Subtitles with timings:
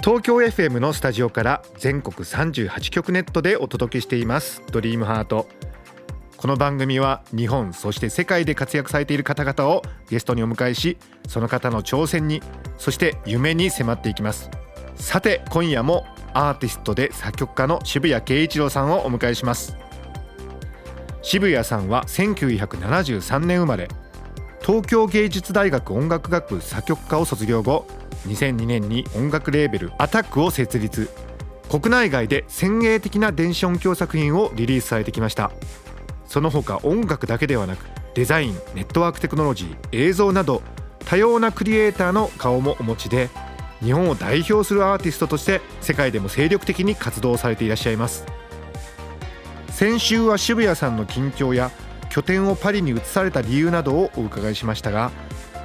[0.00, 4.62] 東京 FM のスタジオから全国38局ネットでお届けしています。
[4.70, 5.48] ドリームハート。
[6.36, 12.40] この番組は日本そして世界で活躍されている方々をゲストにお迎えしその方の挑戦に
[12.76, 14.50] そして夢に迫っていきます。
[14.94, 19.76] さて今夜もアーティストで作曲家の渋谷慶一郎さんをお迎えします。
[21.22, 23.88] 渋谷さんは1973年生まれ。
[24.60, 27.86] 東京芸術大学音楽学部作曲科を卒業後
[28.26, 31.10] 2002年に音楽レーベルアタックを設立。
[31.68, 35.50] 国内外で先鋭的な電子音響作品をリリースされてきました。
[36.26, 40.62] その他音楽だけではなくデザインネットワークテクノロジー映像など
[41.04, 43.30] 多様なクリエイターの顔もお持ちで
[43.80, 48.26] 日本を代表するアーティストとして世界でも精力的に活動されていらっしゃいます。
[49.70, 51.70] 先週は渋谷さんの近況や
[52.10, 55.12] 拠点をパリに移された理由などをお伺いしましたが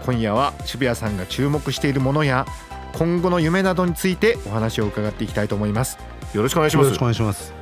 [0.06, 2.46] 今夜は渋谷さんが注目しているものや
[2.94, 5.98] 今後の夢などについてお話を伺っていきたいと思います。
[6.34, 6.86] よろしくお願いします。
[6.86, 7.54] よろしくお願いします。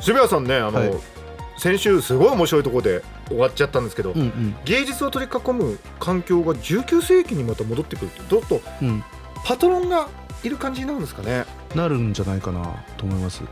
[0.00, 0.92] 渋谷さんねあの、はい。
[1.58, 4.56] 先週すごい面白いところで終わっちゃったんですけど、うんうん。
[4.64, 9.04] 芸術を取り囲む環境が19世紀にまた戻ってくるってどっとうん。
[9.44, 10.08] パトロンが
[10.42, 11.44] いる感じなんですかね。
[11.74, 13.42] なるんじゃないかなと思います。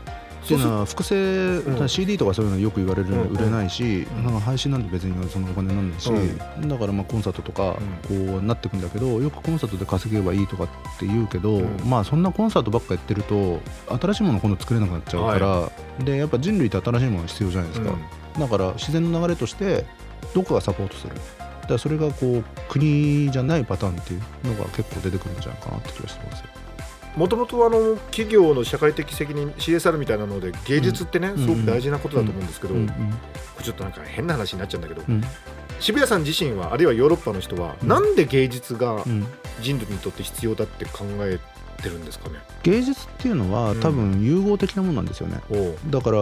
[0.43, 1.15] っていうのは複製、
[1.57, 1.87] うん。
[1.89, 6.67] CD とかそういうのよく言われるの売れないし、うんなんか配信なんて別にそのお金なんないし、う。
[6.67, 10.67] だからまあコンサートとかこうなってくんだけどよくコンサートで稼げばいいとかっ
[10.99, 11.79] て言うけど、うん。
[11.85, 13.59] まあそんなコンサートばっかやってると
[13.99, 15.71] 新しいもの今度作れなくなっちゃうから、
[16.03, 17.93] でやっぱ人類って新しいものが必要じゃないですか、
[18.39, 19.85] だから自然の流れとして
[20.33, 21.13] どこがサポートする？
[21.15, 26.47] だからそれがこう国じゃないパターンっていうのが結構出てくるんじゃないかなって気がしてますよ
[27.15, 31.37] もともとあの企業の社会的責任 CSR みたいなので芸術ってね、ん。
[31.37, 32.87] すごく大事なことだと思うんですけど、うん。
[32.87, 32.93] こ
[33.59, 35.21] れちょっとなんか変な話になっちゃうんだけど、うん。
[35.79, 37.87] 渋谷さん自身はあるいはヨーロッパの人は、うん。
[37.87, 39.25] なんで芸術がうん。
[39.61, 41.39] 人類にとって必要だって考え
[41.81, 42.35] てるんですかね？
[42.63, 45.39] 芸術っていうのはうん多分融合的なものなんですよね、
[45.89, 46.19] だから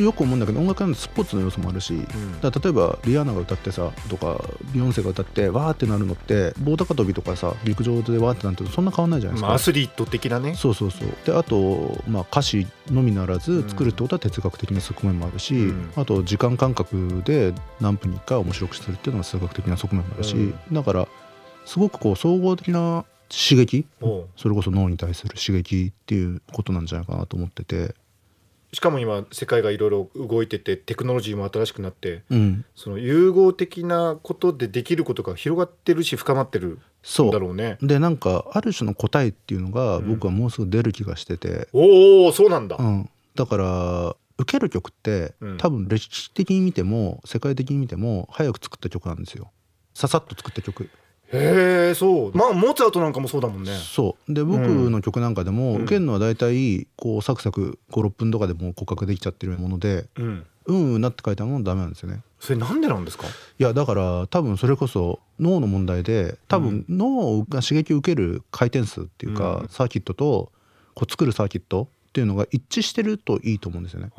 [0.00, 2.40] よく思うんだけど音楽なんてスポーツの要素もあるしうん。
[2.40, 4.42] だ例えばリアーナが歌ってさとか
[4.72, 10.54] ビヨンセが歌ってわーってなるのって棒高跳びとかさ陸上でわーってなるとそんな変わんないじゃないですか、まあ、アスリート的なね。
[10.54, 11.08] そうそうそう。
[11.24, 15.92] であと、まあ、歌詞のみならず作るってことは哲学的な側面もあるし、うん。
[15.96, 20.54] あと時間感覚で何分に1回面白くするっていうのは数学的な側面もあるし、うん。
[20.72, 21.08] だから
[21.64, 23.86] すごくこう総合的な刺激
[24.36, 27.94] それこそ脳に対する刺激っていうことなんじゃないかなと思ってて、
[28.72, 37.32] しかも今世界がいろいろ動いててテクノロジーも新しくなってうん、その融合的なことでできることが広がってるし深まってるんそう。
[37.32, 37.78] だろうね。
[37.82, 40.08] でなんかある種の答えっていうのがうん。
[40.08, 42.76] 僕はもうすぐ出る気がしてて、おおそうなんだ。
[42.78, 43.10] うん。
[43.34, 45.58] だから受ける曲って、うん。
[45.58, 49.50] 多分歴史的に見ても世界的に見ても早く作った曲なんですよ。
[49.94, 50.88] ささっと作った曲
[51.32, 52.36] へえそう。
[52.36, 53.72] まあモーツァルトなんかもそうだもんね。
[53.76, 60.46] そうで僕の曲なんかでも、うん受けるのは大体こうサクサク56分とかでもう骨格できちゃってるものでうん。
[60.66, 63.26] 「うんうんな」って書いたものダメなんですよねそれなんでなんですか？
[63.26, 70.52] いやだから多分それこそ脳の問題で多分脳が刺激を受ける回転数っていうか、うんサーキットと
[70.94, 74.10] こう作るサーキットっていうのが一致してるといいと思うんですよね。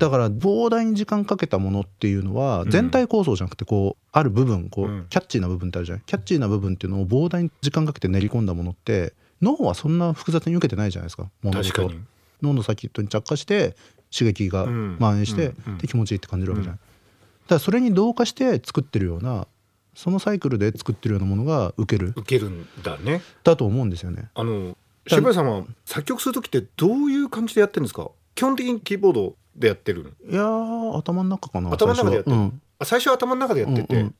[0.00, 2.70] だから膨大に時間かけたものっていうのはうん。
[2.70, 12.00] 全体構想じゃなくてこうある部分こうキャッチーな部分ってあるじゃんキャッチーな部分っていうのを膨大に時間かけて練り込んだものって脳はそんな複雑に受けてないじゃないですか確かに。
[12.42, 13.76] 脳のサーキットに着火して
[14.12, 14.96] 刺激がうん。
[14.98, 19.46] 蔓延して、で気持ちいいって感じるわけじゃない、だからそれに同化して作ってるような
[19.94, 22.12] そのサイクルで作ってるようなものが受ける。
[22.16, 23.22] 受けるんだね。
[23.44, 24.30] だと思うんですよね。
[24.34, 24.76] あの
[25.06, 28.10] 渋谷さんは作曲する時ってどういう感じでやってるんですか？
[28.34, 30.10] 基本的にキーボードでやってるの？
[30.30, 32.36] いやー頭の中かな頭の中でやってる。
[32.36, 32.44] 最初は。
[32.44, 32.62] うん。
[32.78, 33.94] あ最初は頭の中でやってて。
[33.94, 34.14] うんうん。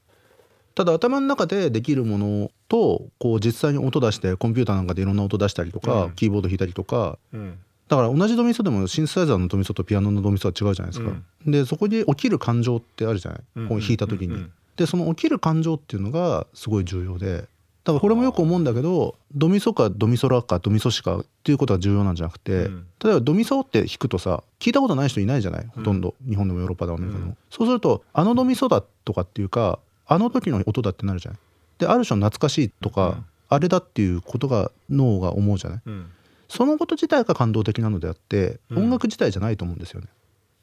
[0.75, 6.13] ただ頭の中でできるものとこう実際に音出してコンピューターなんかでいろんな音出したりとか、うん。
[6.13, 7.19] キーボード弾いたりとか。
[7.33, 7.59] うん。
[7.89, 11.13] だから同じドミソでもシンセサイザーのドミソとピアノのドミソは違うじゃないですか。
[11.45, 13.69] でそこで起きる感情ってあるじゃない、うん。
[13.69, 14.47] こう弾いた時に。
[14.77, 17.45] でその起きる感情っていうのがすごい重要で
[17.83, 22.87] だからこれもよく思うんだけどドミソかドミソラかドミソシかっていうことが重要なんじゃなくて、うん。
[23.03, 25.67] 例えばドミソって弾くとさ聞いたことない人いないじゃない？
[25.75, 27.37] ほとんど、日本でもヨーロッパでもアメリカでも、うん。
[27.51, 31.41] そうするとあのドミソだとかっていうかあの時の音だってなるじゃない？
[31.79, 33.25] である種の懐かしいとか、うん。
[33.49, 35.81] あれだっていうことが脳が思うじゃない？
[35.87, 36.11] うん。
[36.49, 38.79] そのこと自体が感動的なのであって、うん。
[38.85, 40.09] 音楽自体じゃないと思うんですよね、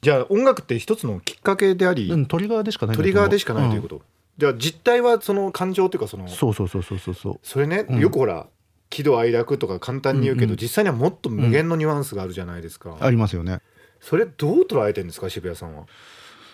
[0.02, 4.02] じゃあ音楽って一つのきっかけであり、うん、トリガーでしかないんトリガーでしかないということ、
[4.38, 7.14] じゃあ実態はその感情というかそのうんそうそうそうそうそう。
[7.16, 8.00] そうそれね、うん。
[8.00, 8.48] よくほら
[8.90, 10.52] 喜怒哀楽とか簡単に言うけど、うん。
[10.52, 13.62] うん実際にはもっと無限のニュアンスがあるじゃないですか、ありますよね。
[14.00, 15.86] それどう捉えてるんですか渋谷さんは？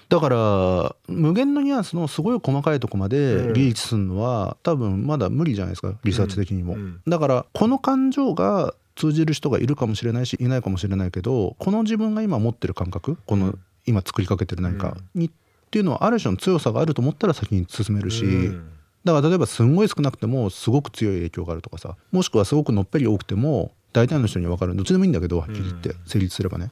[0.10, 3.54] だから無限のニュアンスのすごい細かいとこまでうん。
[3.54, 6.80] リーチするのは多分まだ無理じゃないですかリサーチ的にも、うん。
[6.80, 15.32] うんだからこの感情が通じる人がいるかもしれないしいないかもしれないけどこの自分が今持ってる感覚この今作りかけてる何かに、
[15.74, 18.70] っていうのはある種の強さがあると思ったら先に進めるし、うん。
[19.04, 24.76] だから例えばすんごい少なくてもすごく強い影響があるとかさもしくはすごくのっぺり多くても大体の人には分かる。
[24.76, 26.70] どっちでもいいんだけどはっきり言ってうん成立すればね。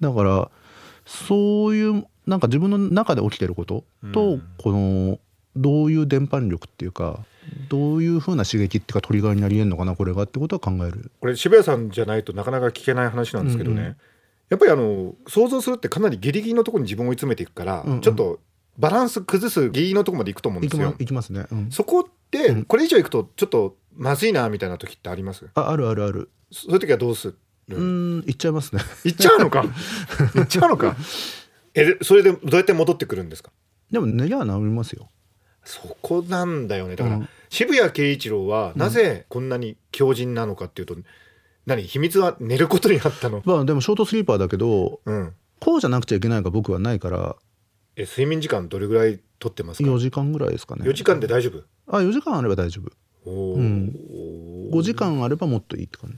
[0.00, 0.48] だから
[1.04, 4.42] そういうなんか自分の中で起きてることと、うん。
[4.56, 5.18] この
[5.56, 7.24] どういう伝播力っていうか
[7.68, 11.10] どういうふうな刺激っていうかトリガーになり得るのかなこれがってことは考える。
[11.20, 13.96] これ渋谷さんじゃないとなかなか聞けない話なんですけどね、うんうん
[14.50, 18.00] やっぱりあの想像するってかなりギリギリのところに自分を追い詰めていくから、うんうん。
[18.00, 18.40] ちょっと
[18.78, 20.94] バランス崩すギリギリのところまでいくと思うんですよ。
[20.98, 21.70] いきますね、うん。
[21.70, 22.64] そこってうん。
[22.64, 25.46] これ以上いくとちょっとまずいなみたいな時ってあります？
[25.54, 26.30] ああるあるある。
[26.50, 27.28] そういう時はどうす
[27.68, 27.76] る？
[27.76, 28.82] うん言っちゃいますね。
[29.04, 29.64] 行っちゃうのか？
[30.34, 30.96] 行っちゃうのか？
[31.74, 33.50] えでそれでどうやって戻ってくるんですか？
[33.90, 35.08] でも寝りゃ治りますよ。
[35.64, 36.96] そこなんだよね。
[36.96, 37.28] だから、うん。
[37.48, 40.96] 渋谷慶一郎はなぜこんなに強靭なのかっていうと、
[41.66, 47.36] 何秘密は寝ることにあったの、まあでもショートスリーパーだけどうん、こうじゃなくちゃいけないが僕はないから。
[47.96, 50.84] え睡眠時間どれぐらい取ってますか？4時間ぐらいですかね。
[50.84, 51.62] 4時間で大丈夫？
[51.86, 52.90] あ4時間あれば大丈夫。
[53.24, 53.58] おー。
[53.58, 53.94] うん。
[54.72, 56.16] 5時間あればもっといいって感じ。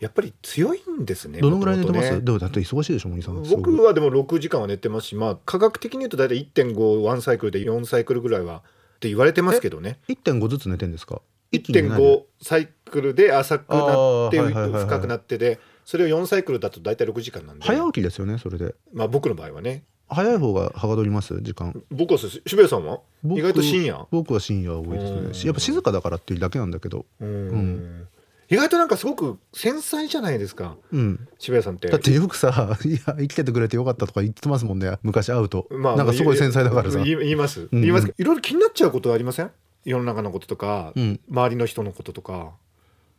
[0.00, 2.20] やっぱり強いんですねどのぐらい寝てます、ね。
[2.20, 3.42] でもだって忙しいでしょ森さん。
[3.42, 9.98] 僕はでも6時間は寝てますしまあ科学的に言うと大体1.5ワンサイクルで4サイクルぐらいはって言われてますけどね。
[10.08, 11.22] 1.5ずつ寝てんですか？
[11.58, 17.64] 1.5サイクルで浅くなって深くなってでそれを4サイクルだと大体6時間なんで。
[17.64, 18.74] 早起きですよねそれで。
[18.92, 19.84] まあ僕の場合はね。
[20.08, 21.82] 早い方がはかどります時間。
[21.90, 23.00] 僕は渋谷さんは？
[23.22, 24.06] 僕意外と深夜？
[24.10, 25.28] 僕は深夜多いですうん。
[25.28, 27.06] ねしやっぱ静かだからっていうだけなんだけど。
[27.20, 28.06] うん。
[28.50, 30.76] 意外となんかすごく繊細じゃないですか。
[30.92, 31.28] うん。
[31.38, 31.88] 渋谷さんって。
[31.88, 36.98] だってよくさ「いや生きててくれてよかった」とか言ってますもんね昔会うと、まあなんかすごい繊細だからさ。
[37.02, 37.62] 言います。
[37.62, 37.68] ん。
[37.72, 38.06] 言います。
[38.06, 39.50] けどいろいろ気になっちゃうことありません？
[39.84, 41.20] 世の中のこととか、うん。
[41.30, 42.52] 周りの人のこととか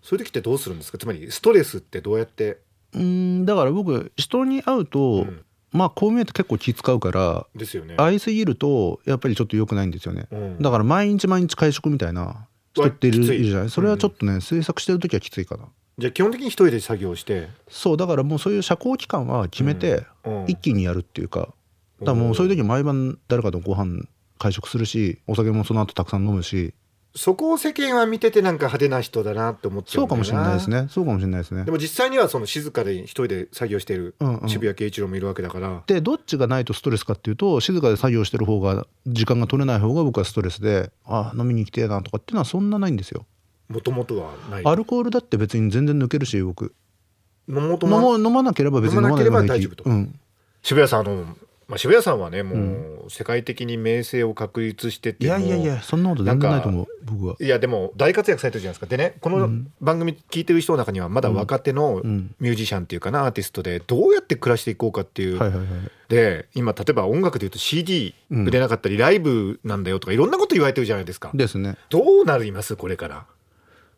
[0.02, 0.98] そういう時ってどうするんですか？
[0.98, 2.60] つまりストレスってどうやって？
[2.94, 5.46] うんだから僕人に会うと、うん。
[5.72, 10.58] まあこう見えて結構気使うからですよね、会いすぎるとやっぱりちょっと良くないんですよね、うん。
[10.62, 13.70] だから毎日毎日会食みたいな人っているじゃない？
[13.70, 15.66] それはちょっとね、制作してる時はきついかな。
[15.98, 20.46] じゃあ基本的に一人で作業して、そうだからもうそういう社交期間は決めてうん。
[20.48, 21.54] 一気にやるっていうか、だか
[22.00, 24.06] らもうそういう時毎晩誰かとご飯
[24.38, 26.74] 会食するしお酒もその後たくさん飲むし。
[27.18, 30.82] そこを世間は見ててなんか派手な人だなって思っちゃそううんかもしれないですね。
[30.82, 31.64] ねそうかもしれないですね。
[31.64, 34.50] でも実際にはその静かで一人で作業しているうんうん。
[34.50, 43.26] 渋谷慶一郎もいるわけだから、でどっちがないとストレスかっていうと静かで作業してる方が時間が取れない方が僕はストレスであ飲みに行きてえなとかっていうのはそんなないんですよ。
[43.70, 44.66] もともとはない。
[44.66, 46.76] アルコールだって別に全然抜けるし僕。
[47.48, 49.90] もともと飲まなければ別に飲まなければ大丈夫と。
[49.90, 50.20] うん。
[50.64, 57.36] 渋谷さんあの、まあ、渋谷さんはねもう世界的に名声を確立してていやいやいもやそんなこと全然ないと思う僕は。
[57.40, 58.86] ういやでも大活躍されてるじゃないですか。
[58.86, 59.50] でねこの
[59.82, 62.36] 番組聞いてる人の中にはまだ若手のうん。
[62.40, 65.68] ミュージシャンっていうかなアーティストでどうやって暮らしていこうかっていう、はいはいはい
[66.08, 71.78] で今例えば音楽でいうと CD うん売れなかったりライブなんだよとかいろんなこと言われてるじゃないですか、ですね。
[71.90, 72.76] どうなります？
[72.76, 73.26] これから、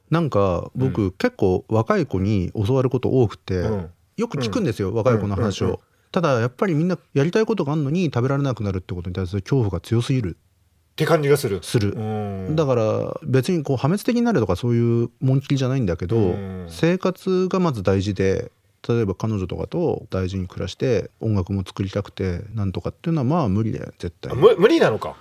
[0.09, 3.89] なんか僕、結構若い子に教わること多くて、うん。
[4.15, 10.37] よく聞くんですよ、若い子の話を、ただやっぱりみんなやりたいことがあるのに食べられなくなるってことに対する恐怖が強すぎる。
[10.37, 11.59] って感じがする。
[11.61, 12.55] する、うん。
[12.55, 16.65] だから別にこう破滅的になるとかそういう紋切りじゃないんだけど、うん。
[16.69, 18.51] 生活がまず大事で
[18.87, 24.31] 例えば彼女とかと大事に暮らして音楽も作りたくてなんとかっていうのはまあ無理だよ絶対。
[24.31, 25.15] あ無無理なのか？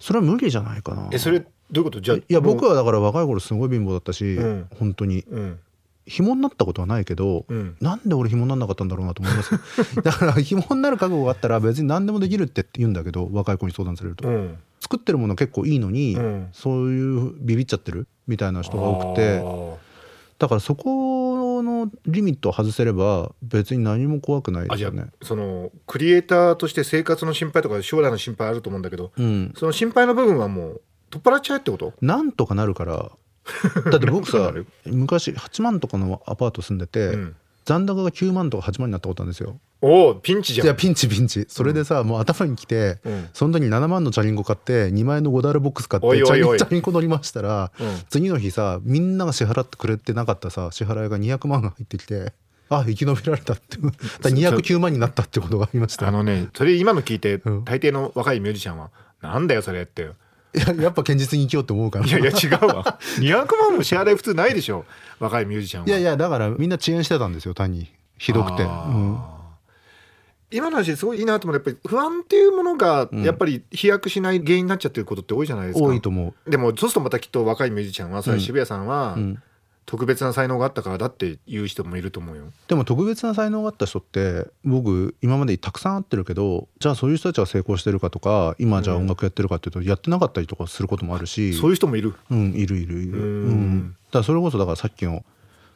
[0.00, 1.08] それは無理じゃないかな。
[1.12, 2.00] えそれどういうこと？
[2.00, 4.66] じゃあいや僕ははだから若い頃すごい貧乏だったし、うん。
[4.76, 5.24] 本当に。
[5.30, 5.60] うん
[6.06, 7.76] 紐になったことはないけど、うん。
[7.80, 9.56] なんで俺紐にならなかったんだろうなと思います
[10.02, 14.58] だから紐になる覚悟があったら別に何でもできるって言うんだけど若い子に相談されると、うん。
[14.80, 16.48] 作ってるもの結構いいのに、うん。
[16.52, 19.42] そういうビビっちゃってるみたいな人が多くて
[20.38, 25.06] だからそこのリミットを外せれば別に何も怖くないですよね。
[25.22, 30.80] そのクリエイターとして生活の心配とか将来の心配あると思うんだけどうん、その心配の部分はもう
[31.10, 31.92] 取っ払っちゃえってこと？
[32.00, 33.12] なんとかなるから
[33.90, 34.52] だって僕さ
[34.86, 37.36] 昔8万とかのアパート住んでて、うん。
[37.64, 39.58] 残高が9万とか8万になったことあるんですよ。
[39.80, 40.66] おおピンチじゃん。
[40.66, 41.46] いやピンチピンチ。
[41.48, 43.28] それでさ、もう頭にきて、うん。
[43.32, 47.86] その時に7万のチャリンコ買って2万円の5ダルボックス買ってチャリンチャリンコ乗りましたら、うん。
[48.08, 52.32] 次の日さみんなが支払ってくれてなかったさ支払いが200万が入ってきて
[52.68, 56.08] あ生き延びられたってだから209万になったってことがありました。
[56.08, 57.64] あのねそれ今の聞いて、うん。
[57.64, 60.02] 大抵の若いミュージシャンはなんだよそれって。
[60.02, 60.06] い
[60.54, 62.06] や やっぱ堅実に生きようって思うから。
[62.06, 62.98] いやいや違うわ。
[63.18, 64.84] 200万も支払い普通ないでしょ。
[65.18, 65.88] 若いミュージシャンは。
[65.88, 67.90] いやいやだからみんな遅延してたんですよ単に。
[68.18, 69.18] ひどくて、うん。
[70.52, 79.42] 今の話すごいいいなと思うやっぱり不安っていうものがやっぱり飛躍しない原因になっちゃってることって多いじゃないですか、多いと思う、でもそうするとまたきっと若いミュージシャンはそれ渋谷さんはうん
[79.84, 82.44] 特別な才能があったからだって言う人もいると思うよ。
[82.68, 92.14] でも特別な才能があった人って僕今までたくさん会ってるけどじゃあそういう人たちが成功してるかとか今じゃあ音楽やってるかっていうとやってなかったりとかすることもあるし、そういう人もいる。
[92.30, 93.18] うんいるいるいる。
[93.18, 93.78] ううん。
[93.78, 95.24] んだからそれこそだからさっきの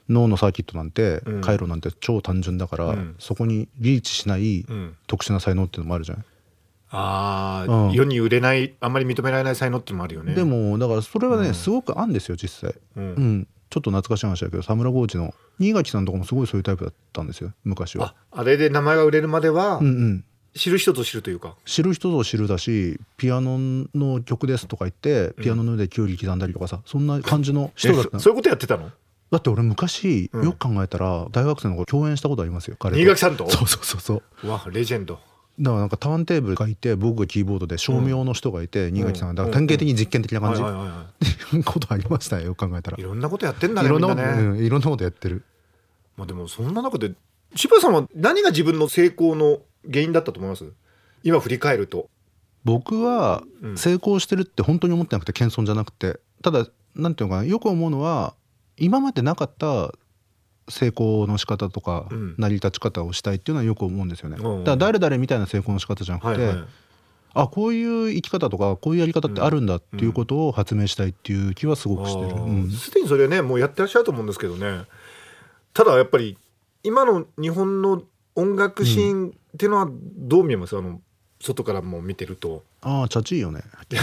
[0.08, 1.40] 脳のサーキットなんて、うん。
[1.40, 3.16] 回路なんて超単純だから、うん。
[3.18, 6.24] そこにリーチしないうん、特殊な才能っていうのもあるじゃん、
[6.90, 7.92] ああ、うん。
[7.92, 10.34] 世に売れないあんまり認められない才能っていうのもあるよね。
[10.34, 11.54] で、もだからそれはね、うん。
[11.54, 12.74] すごくあるんですよ実際。
[12.96, 13.04] うん。
[13.04, 18.14] うんちょっと懐かしい話だけどサムラゴーチの新垣さんとかもすごいそういうタイプだったんですよ昔は。
[18.30, 20.24] ああれで名前が売れるまでは、うんうん。
[20.54, 21.56] 知る人ぞ知るというか。
[21.66, 28.12] 知る人ぞ知るだしピアノの曲ですとか言ってピアノの上でキュウリ刻んだりとかさそんな感じの人だった。
[28.12, 28.90] そそういうことやってたの？
[29.30, 30.44] だって俺昔うん。
[30.46, 32.98] よく考えたら大学生の頃共演したことありますよ彼と。
[32.98, 33.50] 新垣さんと？
[33.50, 35.18] そうそうそうそうわレジェンド。
[35.58, 39.34] だからなんかターンテーブルがいて僕がキーボードで照明の人がいて新垣さんが。
[39.34, 40.60] だから典型的に実験的な感じ。
[40.62, 40.64] っ
[41.50, 42.98] ていう ことありましたよ考えたら。
[42.98, 43.00] い。
[43.00, 44.22] いろんなことやってんだねいろんなこと。
[44.22, 45.44] うんいろんなことやってる。
[46.16, 47.12] まあでもそんな中で
[47.54, 49.60] 渋谷さんは何が自分の成功の
[49.90, 50.64] 原因だったと思います？
[51.22, 52.08] 今振り返ると。
[52.64, 53.78] 僕はうん。
[53.78, 56.20] 成功してるって本当に思ってなくて謙遜じゃなくて。
[56.42, 58.34] ただなんていうのかなよく思うのは
[58.76, 59.92] 今までなかった
[60.68, 64.64] 成功の仕方とかうん成り立ち方をしたいっていうのはよく思うんですよね。
[64.64, 66.66] だ誰々みたいな成功の仕方じゃなくて、はいはい。
[67.34, 72.28] あこういう生き方とかこういうやり方ってあるんだっていうことを発明したいっていう気はすごくしてる。
[72.28, 74.84] あうんでにそれねもうやってらっしゃると思うんですけどね
[75.74, 76.38] ただやっぱり
[76.82, 78.02] 今の日本の
[78.34, 81.00] 音楽シーンっていうのはどう見えます、あの
[81.40, 82.64] 外からも見てると。
[82.82, 83.62] ああチャチいよね。
[83.90, 83.96] チ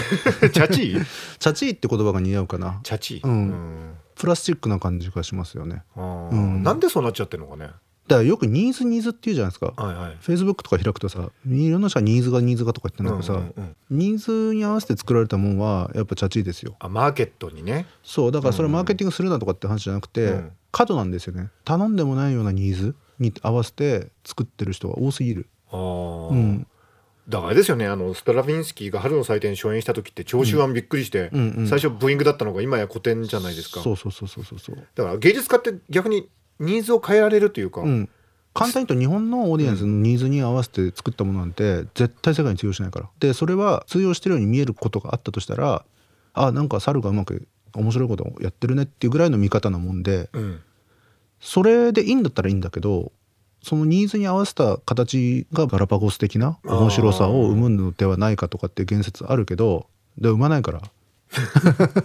[0.62, 1.06] ャチー？
[1.40, 2.80] チャチい って言葉が似合うかな。
[2.84, 3.94] チャチー、うん。
[4.16, 5.84] プラスチックな感じがしますよね。
[5.96, 6.02] う
[6.36, 6.64] ん。
[6.64, 7.72] なんでそうなっちゃってるのかね？
[8.08, 9.74] だからよくニーズニーズって言うじゃないですか。
[9.82, 10.18] はいはい。
[10.20, 13.62] フェイスブックとか開くとさいろんな人がニーズがニーズがとか言ってんだけどさ、うんうんう
[13.96, 13.98] ん。
[13.98, 16.76] ニーズに合わせて作られたもんはやっぱチャチいですよ。
[16.80, 17.86] あマーケットにね。
[18.04, 20.52] そうだからそれマーケティングするなとかって話じゃなくて、うん。
[20.72, 21.50] 過度なんですよね。
[21.66, 26.68] 頼んでもないようなニーズに合わせて作ってる人が多すぎる、あー、うん、
[27.30, 31.50] だからあれですよねあのストラヴィンスキーが春の祭典初演した時って聴衆はびっくりして、うん。
[31.52, 33.82] うん最初ブーイングだったのが今や古典じゃないですか。
[33.82, 38.10] そうそうそうそうそうそう、だから芸術家って逆にニーズを変えられるというか、うん、
[38.54, 43.10] 簡単に言うと日本のオーディエンスのニーズに合わせて作ったものなんて絶対世界に通用しないから。
[43.20, 45.86] でそれは通用してるように見えることがあったとしたら
[46.34, 50.62] あなんか猿がうまく面白いことをやってるねっていうぐらいの見方なもんでうん。
[51.40, 53.12] それでいいんだったらいいんだけど
[53.64, 60.82] そのニーズに合わせた形がガラパゴス的な面白さを生むのではないかとかって言説あるけどで生まないから。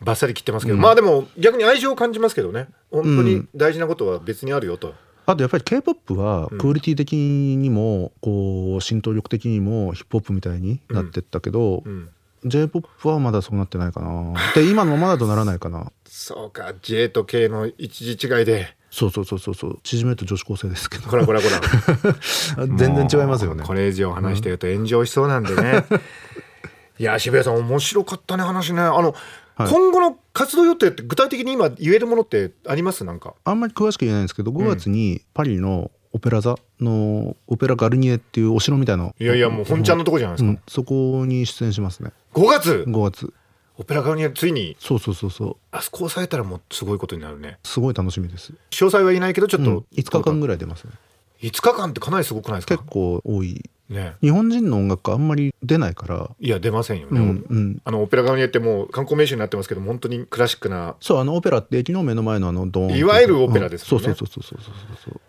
[0.00, 0.82] バッサリ切ってますけど、うん。
[0.82, 2.68] まあでも逆に愛情を感じますけどね。
[2.90, 6.58] 本当に大事なことは別にあるよと、あとやっぱり k p o p はうん。
[6.58, 12.10] クオリティ的にもこう浸透力的にもヒップホップみたいになってったけど、うん。
[12.44, 14.34] j p o p はまだそうなってないかな。
[14.54, 15.90] で今のままだとならないかな。
[16.06, 16.74] そうか。
[16.82, 19.78] J と K の一時違いでそうそうそうそうそう。
[19.82, 21.06] 縮めると女子高生ですけど。
[21.10, 21.46] こらこらこ
[22.56, 23.62] ら 全然違いますよね。
[23.62, 25.84] これ以上話してると炎上しそうなんでね、
[26.98, 28.80] いや渋谷さん面白かったね話ね。
[28.80, 29.14] あの、
[29.56, 29.70] はい。
[29.70, 33.04] 今後の活動予定って具体的に今言えるものってあります？
[33.04, 33.34] なんか。
[33.44, 42.12] あんまり詳しく言えないんですけど5月にパリのオペラ座のオペラガルニエっていうお城みたいないやいやもう本ちゃんのとこじゃないですか、うん、そこに出演しますね。
[42.32, 43.34] 5月？5月
[43.78, 45.56] オペラガルニエついにそうそうそうそう。
[45.70, 47.58] あそこ押さえたらもうすごいことになるね。
[47.62, 50.92] すごい楽しみです、詳細は言えないけどちょっと、うん、5日間ぐらい出ますね。
[51.42, 52.78] 5日間ってかなりすごくないですか？
[52.78, 53.62] 結構多い。
[53.90, 54.14] ね。
[54.22, 56.30] 日本人の音楽あんまり出ないから。
[56.40, 57.82] いや出ませんよね、うんうん。
[57.84, 64.08] あのオペラガルニエってもう観光名所になってますけど本当にクラシックなそうあのオペラって駅の目の前のあのドーンいわゆるオペラですもんね。
[64.08, 64.14] うん。
[64.16, 65.20] そうそうそうそうそうそう。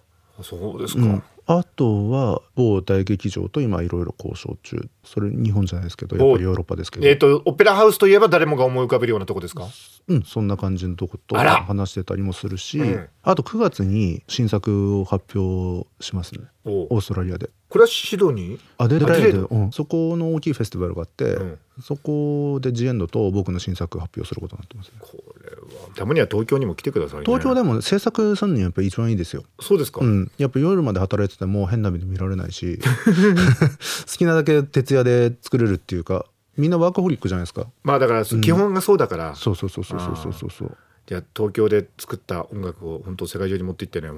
[0.44, 7.08] そうですか、うん、あとは某大劇場と今いろいろ交渉中それ日本じゃないですけどやっぱりヨーロッパですけど。
[7.08, 9.68] えっ、とオペラハウスといえば誰もが思い浮かべるようなとこですか？
[10.08, 13.10] うん、そんな感じのとこと話してたりもするし、うん。
[13.24, 16.42] あと9月に新作を発表しますね。
[16.66, 16.96] お。
[16.96, 17.50] オーストラリアで。
[17.70, 18.60] これはシドニー？
[18.78, 21.58] アデライドうん、そこの大きいフェスティバルがあって、うん。
[21.82, 24.94] そこでジエンドと僕の新作発表することになってますね。
[25.00, 25.52] これ
[25.96, 27.26] たまには東京にも来てくださいね。
[27.26, 29.44] 東京でも制作するにはやっぱり一番いいですよ。
[29.60, 32.80] そうですか、うん、やっぱ夜まで働いてても変な目で見られないし。
[34.08, 36.26] 好きなだけ徹夜で作れるっていうか
[36.58, 37.68] みんなワークホリックじゃないですか。
[37.84, 44.10] まあだから基本がそうだから、うん、そうそうそうそうそうそうそうじゃあ東京で作った音楽を本当世界中に持っていってね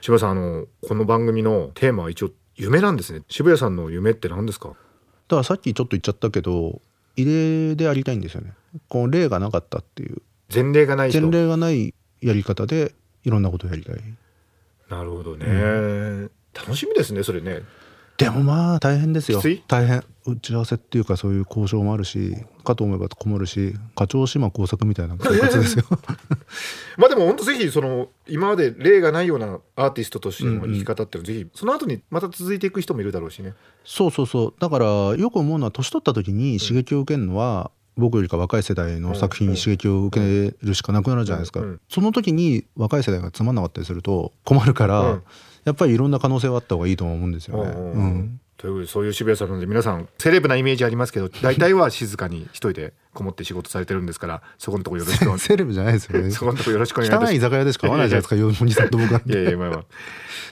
[0.00, 6.80] 渋谷さんあのこの番組のテーマは一応夢なんですね渋谷さんの夢って何ですかだからさっきちょっと言っちゃったけど
[7.16, 8.52] 異例でありたいんですよね
[8.88, 13.96] この例がなかったっていう前例がない前例がないやり方でいろんなことやりたい
[14.88, 17.62] なるほどね、うん、楽しみですねそれね
[18.18, 19.40] でもまあ大変ですよ。
[19.68, 20.02] 大変。
[20.26, 25.84] 打ち合わせっていうかそういう交渉もあるしかと思えばこもるし課長島工作みたいな生活ですよ。
[26.98, 33.54] まあでも本当ぜひその今まで例がないようなアーティストとしての生き方っていうのをぜひその後にまた続いていく人もいるだろうしね。
[33.84, 34.54] そうそうそう。
[34.58, 40.20] だからよく思うのは年取った時に刺激を受けるのは、僕よりか若い世代の作品に刺激を受
[40.52, 45.22] けるしかなくなるじゃないですか、その時に若い世代がつまんなかったりすると困るから、うん。
[45.64, 47.72] やっぱりいろんな可能性はあった方がいいと思うんですよね。
[47.72, 56.30] うんというそういう渋谷さんなので皆さんセレブなイメージありますけど大体は静かに一人でこもって仕事されてるんですからそこのとこよろしくお セレブじゃないですよね。
[56.30, 59.20] そこのとこよろしくお願いします汚い居酒屋でしか会わないじゃないですか、おじさんと僕は。
[59.26, 59.84] いやいやまあまあ。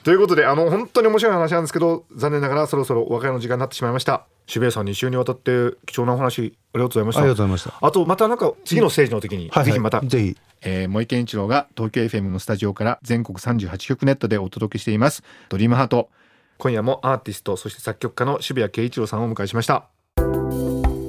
[0.03, 7.87] ということであの本当に面白い話なんですけど残念ながらそろそろお別れの時間になってしまいました渋谷さん2週にわたって貴重なお話ありがとうございましありがたとうございました。
[7.87, 10.37] あとまたなんか次のステージの時に、はいはいぜひまた、ぜひ。
[10.67, 16.09] えー、森健一郎が東京 FM のスタジオから全国38局ネットでお届けしていますドリームハート
[16.57, 19.89] 今夜もアーティストそして作曲家の渋谷慶一郎さんをお迎えしました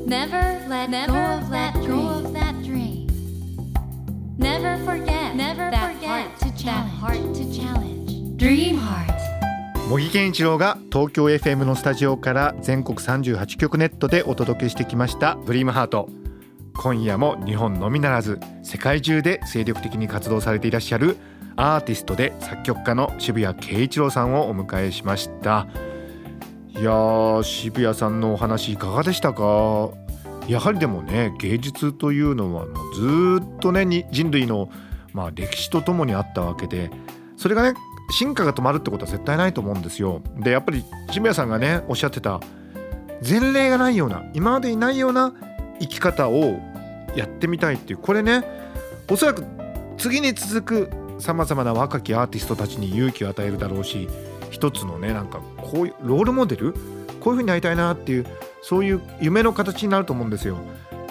[0.06, 3.06] Never let go of that dream.
[4.38, 6.90] Never forget Never that heart to challenge.
[7.00, 8.36] heart to challenge.
[8.36, 9.16] Dream heart.
[9.88, 16.08] 茂木健一郎が東京 FM のスタジオから全国38局ネットでお届けしてきました「ドリームハート
[16.78, 21.16] 今夜も日本のみならず世界中で精力的に活動されていらっしゃる
[21.56, 25.66] アーティストで作曲家の渋谷慶一郎さんをお迎えしました
[26.68, 29.90] いやー渋谷さんのお話いかがでしたか？
[30.46, 34.70] やはりでもね芸術というのはもうずっとね人類の、
[35.12, 36.90] まあ、歴史とともにあったわけで
[37.36, 37.74] それがね
[38.10, 40.22] 進化が止まるってことは絶対ないと思うんですよ。
[40.38, 42.40] でやっぱり渋谷さんがねおっしゃってた
[43.28, 45.32] 前例がないような今までにないような
[45.80, 46.60] 生き方を
[47.14, 48.44] やってみたいっていうこれね
[49.10, 49.44] おそらく
[49.98, 54.08] 次に続くさまざまな若きアーティストたちに勇気を与えるだろうし
[54.50, 58.26] 一つのねなんかこういうロールモデルこういう風になりたいなっていう
[58.62, 60.58] そういう夢の形になると思うんですよ。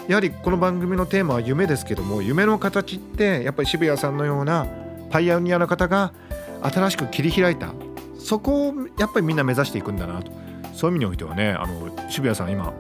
[0.08, 4.68] やはりこの番組のテーマは夢ですけども夢の形ってやっぱり渋谷さんのような
[5.10, 6.14] パイオニアの方が
[6.62, 7.74] 新しく切り開いた
[8.20, 10.32] そこをやっぱりみんな目指していくんだなと
[10.74, 12.72] そういう意味においてはねあの渋谷さん今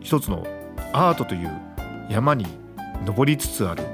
[0.00, 0.46] 一つの
[0.92, 1.50] アートという
[2.10, 2.46] 山に
[3.04, 3.84] 登りつつある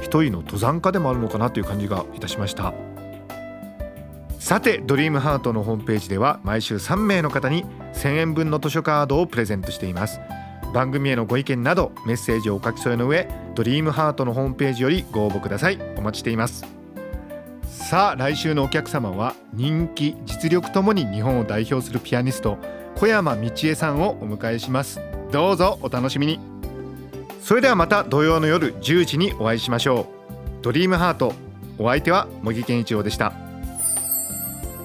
[0.00, 2.74] 一人の登山家でもあるのかなという感じがいたしました。
[4.38, 10.20] さてドリームハートのホームページでは毎週3名の方に1000円分の図書カードをプレゼントしています。
[10.74, 15.78] 番組へのご意見などメッセージをお書き添えの上ドリームハートのホームページよりご応募ください。
[15.96, 16.66] お待ちしています。
[17.66, 22.58] さあ来週のお客様は人気実力ともに日本を代表するピアニスト
[22.96, 25.13] 小山道恵さんをお迎えします。
[25.34, 26.38] どうぞお楽しみに。
[27.42, 30.06] それではまた土曜の夜10時にお会いしましょう。
[30.62, 31.34] ドリームハート。
[31.76, 33.32] お相手は茂木健一郎でした。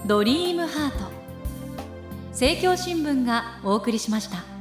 [0.08, 1.12] ドリームハート。
[2.32, 4.59] 政教新聞がお送りしました。